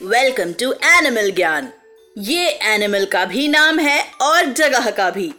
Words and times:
Welcome 0.00 0.52
to 0.52 0.72
animal 0.84 1.30
ज्ञान 1.30 1.68
ये 2.18 2.48
animal 2.64 3.04
का 3.04 3.24
भी 3.24 3.46
नाम 3.48 3.78
है 3.78 4.02
और 4.22 4.46
जगह 4.52 4.90
का 4.90 5.08
भी। 5.10 5.32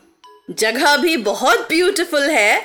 जगह 0.50 0.96
भी 0.97 1.16
बहुत 1.18 1.60
ब्यूटीफुल 1.60 2.24
है 2.24 2.60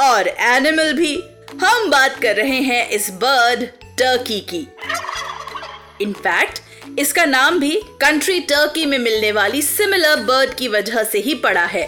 और 0.00 0.28
एनिमल 0.28 0.92
भी। 0.92 1.14
हम 1.62 1.90
बात 1.90 2.18
कर 2.22 2.36
रहे 2.36 2.60
हैं 2.60 2.88
इस 2.88 3.10
बर्ड 3.10 3.64
टर्की 3.98 4.38
की। 4.40 4.66
इनफैक्ट 6.00 6.60
इसका 6.98 7.24
नाम 7.24 7.58
भी 7.60 7.80
कंट्री 8.00 8.38
टर्की 8.40 8.84
में 8.86 8.98
मिलने 8.98 9.32
वाली 9.32 9.62
सिमिलर 9.62 10.22
बर्ड 10.22 10.54
की 10.54 10.68
वजह 10.68 11.02
से 11.04 11.18
ही 11.18 11.34
पड़ा 11.34 11.64
है। 11.64 11.86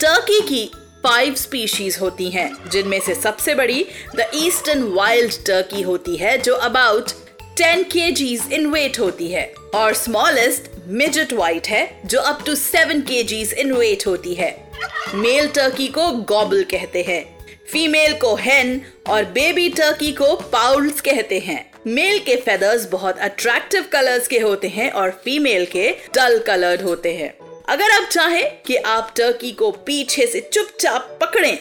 टर्की 0.00 0.40
की 0.40 0.64
फाइव 1.04 1.34
स्पीशीज 1.34 1.98
होती 2.00 2.30
हैं, 2.30 2.50
जिनमें 2.70 3.00
से 3.00 3.14
सबसे 3.14 3.54
बड़ी 3.54 3.86
द 4.16 4.30
ईस्टर्न 4.34 4.82
वाइल्ड 4.92 5.32
टर्की 5.46 5.82
होती 5.82 6.16
है, 6.16 6.36
जो 6.38 6.54
अबाउट 6.54 7.12
10 7.58 7.84
के 7.96 8.54
इन 8.54 8.66
वेट 8.66 8.98
होती 8.98 9.28
है। 9.28 9.54
और 9.74 9.94
स्मॉलेस्ट 9.94 10.62
मिजट 10.86 11.32
वाइट 11.32 11.66
है, 11.68 12.00
जो 12.06 12.18
अप 12.18 12.42
टू 12.46 12.54
7 12.54 13.02
के 13.08 13.20
इन 13.60 13.72
वेट 13.72 14.06
होती 14.06 14.34
है। 14.34 14.70
मेल 15.14 15.48
टर्की 15.48 15.86
को 15.86 16.08
गॉबल 16.08 16.62
कहते 16.62 17.02
हैं। 17.02 17.46
फीमेल 17.72 18.14
को 18.14 18.34
हेन 18.34 18.86
और 19.08 19.24
बेबी 19.24 19.68
टर्की 19.68 20.12
को 20.12 20.36
पाउल्स 20.36 21.00
कहते 21.00 21.38
हैं। 21.38 21.70
मेल 21.86 22.18
के 22.18 22.36
फेदर्स 22.36 22.84
बहुत 22.84 23.18
अट्रैक्टिव 23.18 23.84
कलर्स 23.92 24.28
के 24.28 24.38
होते 24.38 24.68
हैं 24.68 24.90
और 24.90 25.22
फीमेल 25.24 25.66
के 25.66 25.90
डल 25.90 26.38
कलर्ड 26.38 26.82
होते 26.82 27.14
हैं। 27.14 27.34
अगर 27.68 27.90
आप 27.90 28.08
चाहें 28.12 28.50
कि 28.66 28.76
आप 28.76 29.14
टर्की 29.16 29.52
को 29.52 29.70
पीछे 29.70 30.26
से 30.26 30.50
चुपचाप 30.52 31.18
पकड़ें 31.20 31.58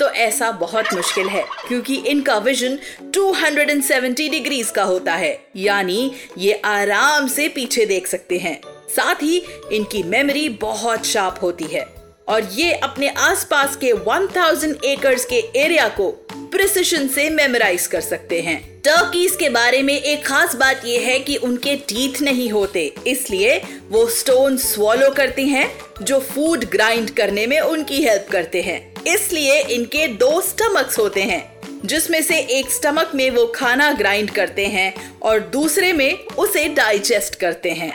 तो 0.00 0.08
ऐसा 0.08 0.50
बहुत 0.50 0.94
मुश्किल 0.94 1.28
है, 1.28 1.44
क्योंकि 1.68 1.94
इनका 1.96 2.38
विजन 2.38 2.78
270 3.10 4.28
डिग्रीज 4.30 4.70
का 4.70 4.82
होता 4.82 5.14
है। 5.14 5.46
यानी 5.56 6.12
ये 6.38 6.52
आराम 6.64 7.26
से 7.28 7.48
पीछे 7.48 7.86
देख 7.86 8.06
सकते 8.06 8.38
हैं। 8.38 8.60
साथ 8.96 9.22
ही 9.22 9.42
इनकी 9.72 10.02
मेमोरी 10.02 10.48
बहुत 10.48 11.06
शार्प 11.06 11.38
होती 11.42 11.64
है। 11.64 11.86
और 12.28 12.48
ये 12.52 12.72
अपने 12.72 13.08
आसपास 13.08 13.76
के 13.76 13.92
1000 13.92 14.84
एकर्स 14.84 15.24
के 15.24 15.36
एरिया 15.56 15.88
को 15.88 16.27
प्रिसिशन 16.52 17.08
से 17.08 17.30
मेमोराइज 17.30 17.86
कर 17.86 18.00
सकते 18.00 18.40
हैं। 18.40 18.80
टर्कीज 18.80 19.36
के 19.36 19.48
बारे 19.48 19.82
में 19.82 20.00
एक 20.00 20.26
खास 20.26 20.54
बात 20.54 20.82
यह 20.84 21.00
है 21.00 21.18
कि 21.18 21.36
उनके 21.36 21.76
टीथ 21.76 22.20
नहीं 22.22 22.50
होते। 22.50 22.94
इसलिए 23.06 23.62
वो 23.88 24.06
स्टोन 24.06 24.56
स्वॉलो 24.56 25.10
करते 25.10 25.42
हैं, 25.42 25.80
जो 26.02 26.20
फ़ूड 26.20 26.64
ग्राइंड 26.64 27.10
करने 27.10 27.46
में 27.46 27.60
उनकी 27.60 28.02
हेल्प 28.02 28.26
करते 28.32 28.62
हैं। 28.62 29.04
इसलिए 29.04 29.60
इनके 29.60 30.06
दो 30.08 30.40
स्टमक्स 30.40 30.98
होते 30.98 31.22
हैं, 31.22 31.60
जिसमें 31.84 32.22
से 32.22 32.38
एक 32.40 32.70
स्टमक 32.70 33.10
में 33.14 33.30
वो 33.30 33.46
खाना 33.46 33.92
ग्राइंड 33.92 34.30
करते 34.30 34.66
हैं 34.66 35.18
और 35.20 35.40
दूसरे 35.40 35.92
में 35.92 36.26
उसे 36.26 36.68
डाइजेस्ट 36.68 37.34
करते 37.34 37.70
हैं। 37.70 37.92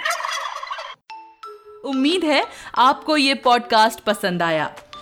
उम्मीद 1.85 2.23
है 2.23 2.43
आपको 2.77 3.17
ये 3.17 3.33
पॉडकास्ट 3.33 3.99
पसंद 3.99 4.41
आया। 4.41 4.75